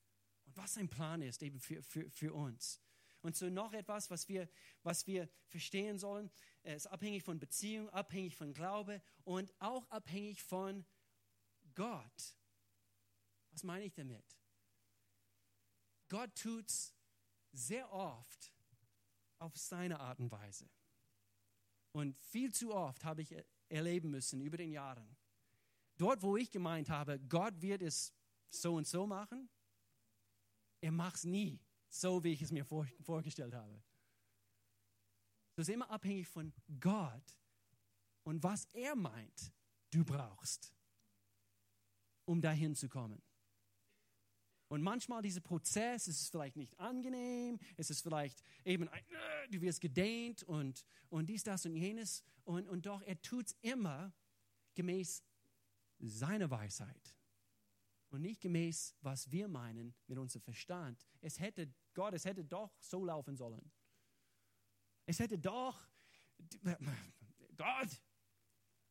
[0.51, 2.81] und was sein Plan ist eben für, für, für uns.
[3.21, 4.49] Und so noch etwas, was wir,
[4.83, 6.29] was wir verstehen sollen,
[6.63, 10.85] ist abhängig von Beziehung, abhängig von Glaube und auch abhängig von
[11.73, 12.35] Gott.
[13.51, 14.25] Was meine ich damit?
[16.09, 16.93] Gott tut es
[17.53, 18.53] sehr oft
[19.39, 20.69] auf seine Art und Weise.
[21.93, 23.33] Und viel zu oft habe ich
[23.69, 25.15] erleben müssen über den Jahren.
[25.97, 28.13] Dort, wo ich gemeint habe, Gott wird es
[28.49, 29.49] so und so machen,
[30.81, 33.81] er macht es nie so, wie ich es mir vor, vorgestellt habe.
[35.55, 37.37] Das ist immer abhängig von Gott
[38.23, 39.53] und was er meint,
[39.91, 40.73] du brauchst,
[42.25, 43.21] um dahin zu kommen.
[44.69, 49.49] Und manchmal dieser Prozess, es ist vielleicht nicht angenehm, es ist vielleicht eben, ein, äh,
[49.49, 52.23] du wirst gedehnt und, und dies, das und jenes.
[52.45, 54.13] Und, und doch, er tut es immer
[54.73, 55.23] gemäß
[55.99, 57.17] seiner Weisheit
[58.11, 61.07] und nicht gemäß, was wir meinen mit unserem Verstand.
[61.21, 63.71] Es hätte, Gott, es hätte doch so laufen sollen.
[65.05, 65.87] Es hätte doch,
[67.57, 68.01] Gott,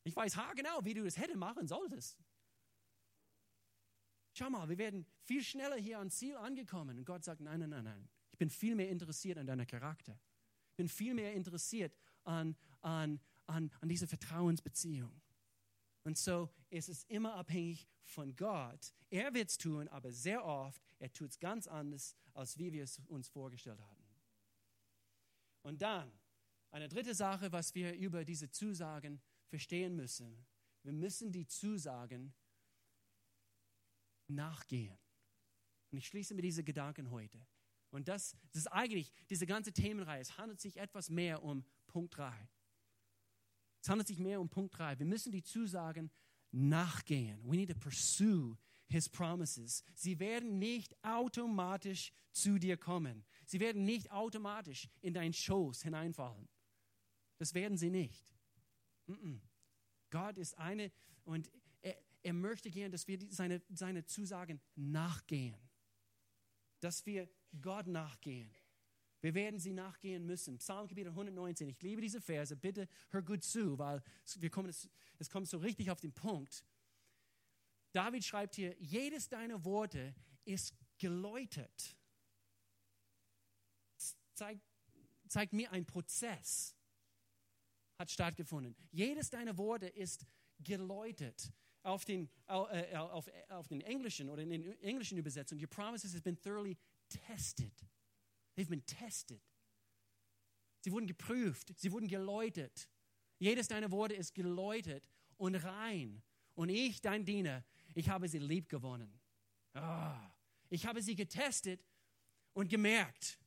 [0.03, 2.19] ich weiß haargenau, wie du es hätte machen solltest.
[4.33, 6.97] Schau mal, wir werden viel schneller hier ans Ziel angekommen.
[6.97, 8.09] Und Gott sagt, nein, nein, nein, nein.
[8.31, 10.19] Ich bin viel mehr interessiert an deiner Charakter.
[10.69, 15.20] Ich bin viel mehr interessiert an, an, an, an dieser Vertrauensbeziehung.
[16.03, 18.93] Und so ist es immer abhängig von Gott.
[19.09, 22.83] Er wird es tun, aber sehr oft, er tut es ganz anders, als wie wir
[22.83, 24.05] es uns vorgestellt hatten.
[25.63, 26.11] Und dann,
[26.71, 30.45] eine dritte Sache, was wir über diese Zusagen verstehen müssen.
[30.83, 32.33] Wir müssen die Zusagen
[34.27, 34.97] nachgehen.
[35.91, 37.45] Und ich schließe mit diesen Gedanken heute.
[37.91, 40.21] Und das, das ist eigentlich diese ganze Themenreihe.
[40.21, 42.49] Es handelt sich etwas mehr um Punkt 3.
[43.81, 44.99] Es handelt sich mehr um Punkt 3.
[44.99, 46.11] Wir müssen die Zusagen
[46.51, 47.39] nachgehen.
[47.43, 49.83] We need to pursue his promises.
[49.95, 53.25] Sie werden nicht automatisch zu dir kommen.
[53.45, 56.47] Sie werden nicht automatisch in dein Schoß hineinfallen.
[57.37, 58.33] Das werden sie nicht.
[60.09, 60.91] Gott ist eine
[61.23, 61.49] und
[62.23, 65.59] er möchte gern, dass wir seine, seine Zusagen nachgehen.
[66.79, 67.29] Dass wir
[67.61, 68.53] Gott nachgehen.
[69.21, 70.57] Wir werden sie nachgehen müssen.
[70.57, 71.69] Psalmkapitel 119.
[71.69, 72.55] Ich liebe diese Verse.
[72.55, 74.01] Bitte hör gut zu, weil
[74.37, 76.63] wir kommen, es, kommt so richtig auf den Punkt.
[77.91, 81.95] David schreibt hier, jedes deiner Worte ist geläutet.
[84.33, 84.61] Zeigt,
[85.27, 86.75] zeigt mir ein Prozess
[88.01, 88.75] hat stattgefunden.
[88.91, 90.25] Jedes deiner Worte ist
[90.59, 91.53] geläutet.
[91.83, 96.21] Auf den, äh, auf, auf den englischen oder in den englischen Übersetzungen, your promises have
[96.21, 96.77] been thoroughly
[97.09, 97.71] tested.
[98.55, 99.41] They've been tested.
[100.81, 102.89] Sie wurden geprüft, sie wurden geläutet.
[103.37, 106.21] Jedes deiner Worte ist geläutet und rein.
[106.55, 107.63] Und ich, dein Diener,
[107.95, 109.19] ich habe sie lieb gewonnen.
[109.75, 110.15] Oh,
[110.69, 111.85] ich habe sie getestet
[112.53, 113.39] und gemerkt.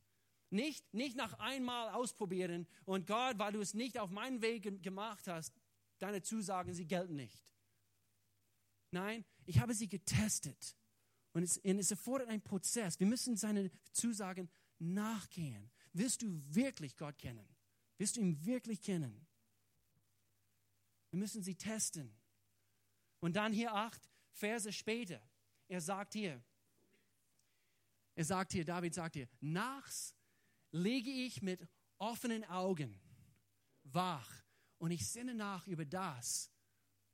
[0.50, 5.26] Nicht, nicht nach einmal ausprobieren und Gott, weil du es nicht auf meinen Weg gemacht
[5.26, 5.52] hast,
[5.98, 7.54] deine Zusagen, sie gelten nicht.
[8.90, 10.76] Nein, ich habe sie getestet.
[11.32, 13.00] Und es, und es erfordert einen Prozess.
[13.00, 15.70] Wir müssen seine Zusagen nachgehen.
[15.92, 17.46] Willst du wirklich Gott kennen?
[17.98, 19.26] Willst du ihn wirklich kennen?
[21.10, 22.14] Wir müssen sie testen.
[23.20, 24.00] Und dann hier acht
[24.32, 25.20] Verse später.
[25.68, 26.42] Er sagt hier,
[28.16, 30.14] er sagt hier, David sagt hier, nachts
[30.70, 31.66] lege ich mit
[31.98, 33.00] offenen Augen
[33.84, 34.44] wach
[34.78, 36.50] und ich sinne nach über das,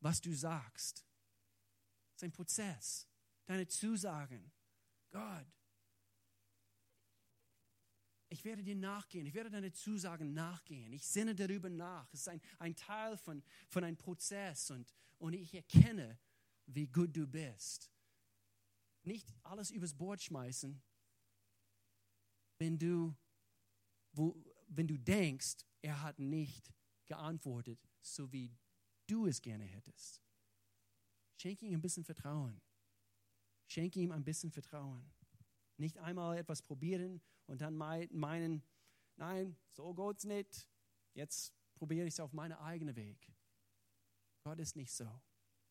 [0.00, 1.04] was du sagst.
[2.08, 3.06] Das ist ein Prozess.
[3.46, 4.50] Deine Zusagen.
[5.10, 5.46] Gott,
[8.30, 10.92] ich werde dir nachgehen, ich werde deine Zusagen nachgehen.
[10.92, 12.12] Ich sinne darüber nach.
[12.14, 16.18] Es ist ein, ein Teil von, von einem Prozess und, und ich erkenne,
[16.66, 17.90] wie gut du bist.
[19.02, 20.80] Nicht alles übers Bord schmeißen,
[22.58, 23.16] wenn du,
[24.12, 26.72] wo, wenn du denkst, er hat nicht
[27.06, 28.56] geantwortet, so wie
[29.08, 30.22] du es gerne hättest.
[31.36, 32.60] Schenke ihm ein bisschen Vertrauen.
[33.66, 35.10] Schenke ihm ein bisschen Vertrauen.
[35.80, 38.62] Nicht einmal etwas probieren und dann meinen,
[39.16, 40.68] nein, so geht's nicht.
[41.14, 43.32] Jetzt probiere ich es auf meinen eigenen Weg.
[44.44, 45.08] Gott ist nicht so.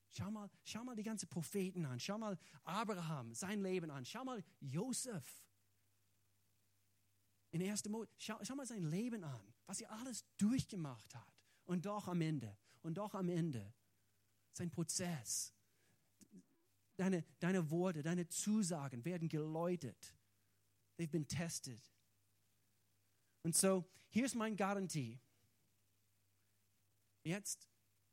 [0.09, 1.99] Schau mal, schau mal die ganzen Propheten an.
[1.99, 4.03] Schau mal Abraham, sein Leben an.
[4.03, 5.47] Schau mal Josef.
[7.51, 7.85] In 1.
[7.85, 11.35] Mose, schau, schau mal sein Leben an, was er alles durchgemacht hat.
[11.65, 13.75] Und doch am Ende, und doch am Ende,
[14.53, 15.53] sein Prozess.
[16.99, 20.17] Deine, deine Worte, deine Zusagen werden geläutet.
[20.97, 21.81] They've been tested.
[23.43, 25.17] Und so, hier ist meine Garantie.
[27.23, 27.69] Jetzt,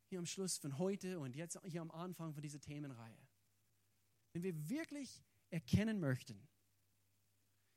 [0.09, 3.19] hier am Schluss von heute und jetzt hier am Anfang von dieser Themenreihe.
[4.33, 5.21] Wenn wir wirklich
[5.51, 6.47] erkennen möchten,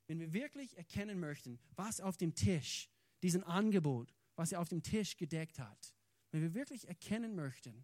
[0.05, 2.87] wenn wir wirklich erkennen möchten, was auf dem Tisch,
[3.23, 5.95] diesen Angebot, was er auf dem Tisch gedeckt hat,
[6.29, 7.83] wenn wir wirklich erkennen möchten,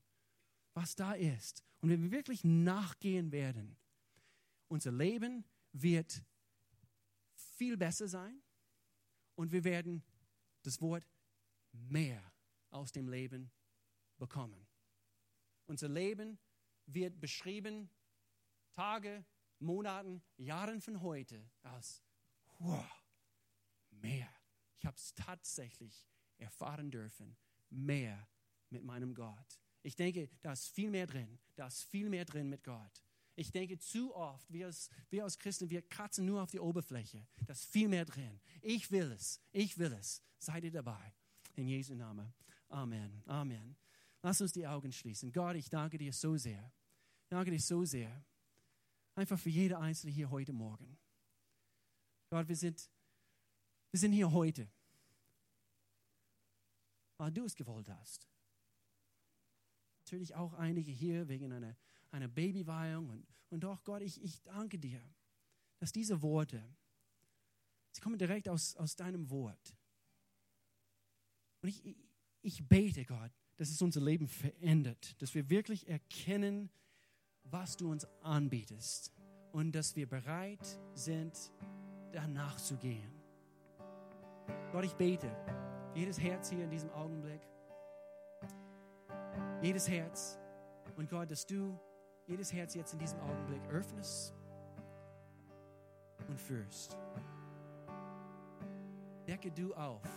[0.75, 3.77] was da ist und wenn wir wirklich nachgehen werden,
[4.67, 6.23] unser Leben wird
[7.33, 8.43] viel besser sein
[9.35, 10.03] und wir werden
[10.61, 11.07] das Wort
[11.71, 12.21] mehr
[12.69, 13.51] aus dem Leben
[14.17, 14.67] bekommen.
[15.65, 16.37] Unser Leben
[16.85, 17.89] wird beschrieben
[18.73, 19.25] Tage,
[19.59, 22.03] Monaten, Jahren von heute als
[22.59, 22.85] wow,
[23.91, 24.29] mehr.
[24.77, 26.05] Ich habe es tatsächlich
[26.37, 27.37] erfahren dürfen,
[27.69, 28.27] mehr
[28.69, 29.64] mit meinem Gott.
[29.85, 33.03] Ich denke, da ist viel mehr drin, da ist viel mehr drin mit Gott.
[33.35, 37.27] Ich denke zu oft, wir als, wir als Christen, wir kratzen nur auf die Oberfläche.
[37.45, 38.39] Da ist viel mehr drin.
[38.63, 40.23] Ich will es, ich will es.
[40.39, 41.13] Seid ihr dabei?
[41.53, 42.33] In Jesu Namen.
[42.67, 43.21] Amen.
[43.27, 43.75] Amen.
[44.23, 45.31] Lass uns die Augen schließen.
[45.31, 46.73] Gott, ich danke dir so sehr.
[47.21, 48.25] Ich danke dir so sehr.
[49.13, 50.97] Einfach für jede Einzelne hier heute Morgen.
[52.31, 52.89] Gott, wir sind,
[53.91, 54.67] wir sind hier heute,
[57.17, 58.27] weil du es gewollt hast.
[60.05, 61.75] Natürlich auch einige hier wegen einer,
[62.11, 63.09] einer Babyweihung.
[63.09, 65.01] Und, und doch, Gott, ich, ich danke dir,
[65.79, 66.63] dass diese Worte,
[67.89, 69.75] sie kommen direkt aus, aus deinem Wort.
[71.63, 71.97] Und ich, ich,
[72.43, 76.69] ich bete, Gott, dass es unser Leben verändert, dass wir wirklich erkennen,
[77.43, 79.11] was du uns anbietest
[79.53, 81.51] und dass wir bereit sind,
[82.11, 83.11] danach zu gehen.
[84.71, 85.35] Gott, ich bete
[85.95, 87.41] jedes Herz hier in diesem Augenblick,
[89.61, 90.39] jedes Herz
[90.95, 91.77] und Gott, dass du
[92.27, 94.33] jedes Herz jetzt in diesem Augenblick öffnest
[96.27, 96.97] und führst.
[99.27, 100.07] Decke du auf,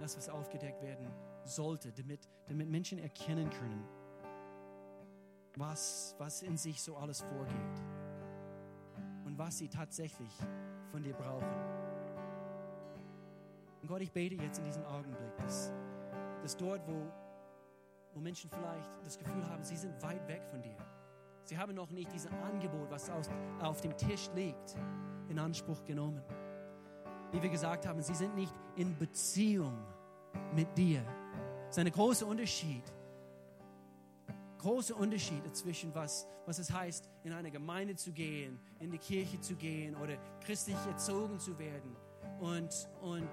[0.00, 1.10] das, was aufgedeckt werden
[1.44, 3.84] sollte, damit, damit Menschen erkennen können,
[5.56, 7.82] was, was in sich so alles vorgeht
[9.38, 10.32] was sie tatsächlich
[10.90, 11.46] von dir brauchen.
[13.80, 15.72] Und Gott, ich bete jetzt in diesem Augenblick, dass,
[16.42, 17.06] dass dort, wo,
[18.18, 20.76] wo Menschen vielleicht das Gefühl haben, sie sind weit weg von dir.
[21.44, 24.76] Sie haben noch nicht dieses Angebot, was aus, auf dem Tisch liegt,
[25.28, 26.20] in Anspruch genommen.
[27.30, 29.78] Wie wir gesagt haben, sie sind nicht in Beziehung
[30.52, 31.02] mit dir.
[31.66, 32.82] Das ist ein großer Unterschied
[34.58, 39.40] große Unterschiede zwischen was, was es heißt, in eine Gemeinde zu gehen, in die Kirche
[39.40, 41.96] zu gehen oder christlich erzogen zu werden
[42.40, 43.30] und, und,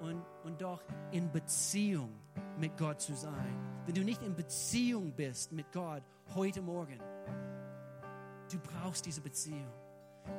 [0.00, 0.82] und, und doch
[1.12, 2.10] in Beziehung
[2.58, 3.82] mit Gott zu sein.
[3.84, 6.02] Wenn du nicht in Beziehung bist mit Gott
[6.34, 6.98] heute Morgen,
[8.50, 9.72] du brauchst diese Beziehung.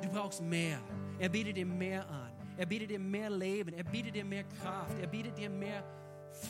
[0.02, 0.78] Du brauchst mehr.
[1.18, 2.32] Er bietet dir mehr an.
[2.56, 3.72] Er bietet dir mehr Leben.
[3.72, 4.98] Er bietet dir mehr Kraft.
[4.98, 5.82] Er bietet dir mehr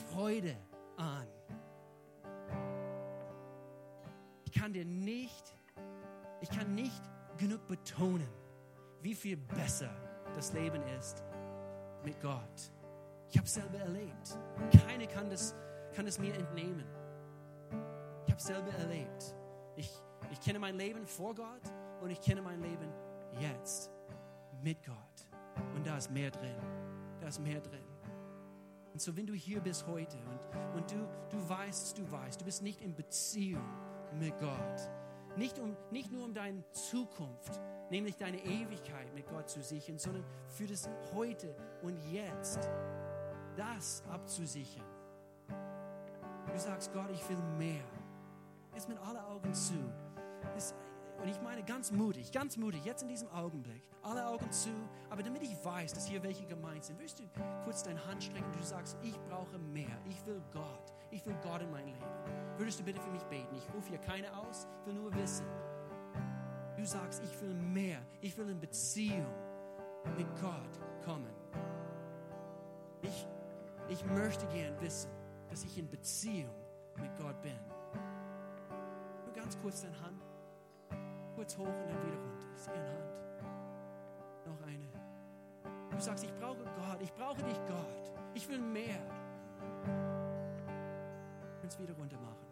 [0.09, 0.57] Freude
[0.97, 1.27] an.
[4.45, 5.55] Ich kann dir nicht,
[6.41, 7.01] ich kann nicht
[7.37, 8.27] genug betonen,
[9.01, 9.89] wie viel besser
[10.35, 11.23] das Leben ist
[12.03, 12.71] mit Gott.
[13.29, 14.37] Ich habe es selber erlebt.
[14.85, 15.55] Keiner kann das,
[15.93, 16.85] kann das mir entnehmen.
[18.25, 19.35] Ich habe es selber erlebt.
[19.75, 19.91] Ich,
[20.31, 21.61] ich kenne mein Leben vor Gott
[22.01, 22.91] und ich kenne mein Leben
[23.39, 23.91] jetzt
[24.63, 24.95] mit Gott.
[25.75, 26.55] Und da ist mehr drin.
[27.19, 27.85] Da ist mehr drin.
[28.93, 32.45] Und so, wenn du hier bist heute und, und du, du weißt, du weißt, du
[32.45, 33.63] bist nicht in Beziehung
[34.19, 34.89] mit Gott,
[35.37, 37.61] nicht, um, nicht nur um deine Zukunft,
[37.91, 42.67] nämlich deine Ewigkeit mit Gott zu sichern, sondern für das Heute und Jetzt,
[43.59, 44.85] das abzusichern.
[46.47, 47.83] Du sagst, Gott, ich will mehr.
[48.73, 49.73] Jetzt mit aller Augen zu.
[51.21, 54.69] Und ich meine ganz mutig, ganz mutig, jetzt in diesem Augenblick, alle Augen zu,
[55.09, 57.23] aber damit ich weiß, dass hier welche gemeint sind, wirst du
[57.65, 61.35] kurz deine Hand strecken und du sagst, ich brauche mehr, ich will Gott, ich will
[61.43, 62.05] Gott in mein Leben.
[62.57, 63.53] Würdest du bitte für mich beten?
[63.53, 65.45] Ich rufe hier keine aus, will nur wissen.
[66.77, 69.27] Du sagst, ich will mehr, ich will in Beziehung
[70.17, 71.38] mit Gott kommen.
[73.89, 75.11] Ich, möchte gern wissen,
[75.49, 76.53] dass ich in Beziehung
[77.01, 77.59] mit Gott bin.
[79.25, 80.21] Nur ganz kurz deine Hand
[81.39, 82.47] kurz hoch und dann wieder runter.
[82.57, 83.13] Sehe eine Hand.
[84.45, 84.89] Noch eine.
[85.89, 88.13] Du sagst, ich brauche Gott, ich brauche dich, Gott.
[88.33, 88.99] Ich will mehr.
[91.39, 92.45] Du kannst wieder runter machen.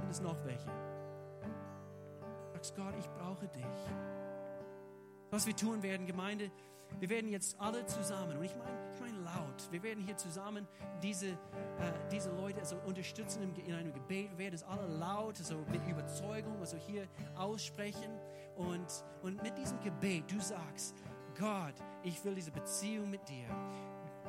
[0.00, 0.70] Und es noch welche.
[0.70, 3.92] Du sagst, Gott, ich brauche dich.
[5.30, 6.50] Was wir tun werden, Gemeinde,
[7.00, 10.66] wir werden jetzt alle zusammen, und ich meine ich mein laut, wir werden hier zusammen
[11.02, 11.36] diese, äh,
[12.10, 14.30] diese Leute also unterstützen in, in einem Gebet.
[14.32, 17.06] Wir werden es alle laut, also mit Überzeugung, also hier
[17.36, 18.10] aussprechen.
[18.56, 20.94] Und, und mit diesem Gebet, du sagst,
[21.38, 21.74] Gott,
[22.04, 23.48] ich will diese Beziehung mit dir.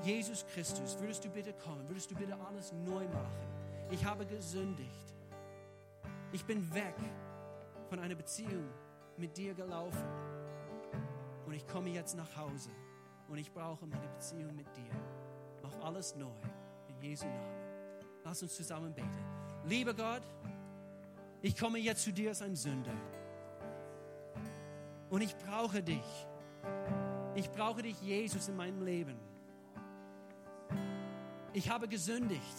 [0.03, 1.87] Jesus Christus, würdest du bitte kommen?
[1.87, 3.47] Würdest du bitte alles neu machen?
[3.91, 5.13] Ich habe gesündigt.
[6.31, 6.95] Ich bin weg
[7.89, 8.67] von einer Beziehung
[9.17, 10.03] mit dir gelaufen.
[11.55, 12.69] Ich komme jetzt nach Hause
[13.29, 14.91] und ich brauche meine Beziehung mit dir.
[15.63, 16.35] Mach alles neu
[16.89, 17.55] in Jesu Namen.
[18.25, 19.25] Lass uns zusammen beten.
[19.63, 20.23] Lieber Gott,
[21.41, 22.93] ich komme jetzt zu dir als ein Sünder.
[25.09, 26.27] Und ich brauche dich.
[27.35, 29.17] Ich brauche dich, Jesus, in meinem Leben.
[31.53, 32.57] Ich habe gesündigt.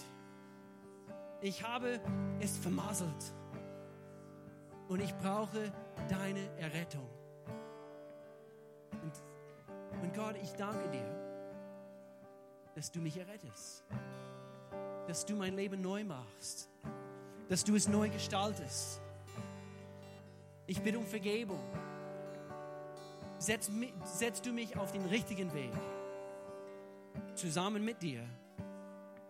[1.43, 2.01] Ich habe
[2.41, 3.35] es vermasselt.
[4.89, 5.71] Und ich brauche
[6.09, 7.16] deine Errettung.
[10.17, 11.15] Gott, ich danke dir,
[12.75, 13.85] dass du mich errettest,
[15.07, 16.71] dass du mein Leben neu machst,
[17.51, 19.03] dass du es neu gestaltest.
[20.67, 21.61] Ich bitte um Vergebung.
[23.39, 23.71] Setz,
[24.05, 25.73] setz du mich auf den richtigen Weg,
[27.35, 28.27] zusammen mit dir,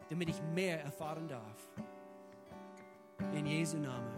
[0.09, 1.69] damit ich mehr erfahren darf.
[3.35, 4.15] In Jesu Namen.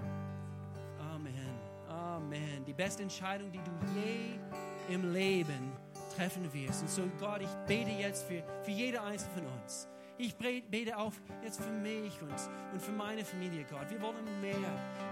[1.14, 1.58] Amen.
[1.88, 2.62] Amen.
[2.66, 5.72] Die beste Entscheidung, die du je im Leben
[6.18, 6.82] treffen wirst.
[6.82, 9.88] Und so, Gott, ich bete jetzt für, für jede einzelne von uns.
[10.18, 11.12] Ich bete auch
[11.44, 12.34] jetzt für mich und,
[12.72, 13.88] und für meine Familie, Gott.
[13.88, 14.56] Wir wollen mehr.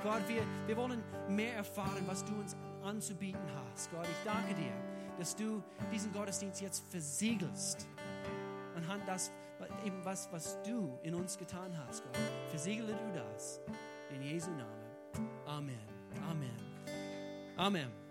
[0.02, 3.90] Gott, wir, wir wollen mehr erfahren, was du uns anzubieten hast.
[3.92, 4.72] Gott, ich danke dir,
[5.16, 7.86] dass du diesen Gottesdienst jetzt versiegelst.
[8.74, 9.30] Anhand das,
[9.84, 12.18] eben was, was du in uns getan hast, Gott.
[12.48, 13.60] Versiegle du das.
[14.12, 15.36] In Jesu Namen.
[15.46, 15.78] Amen.
[16.28, 16.56] Amen.
[17.56, 18.05] Amen.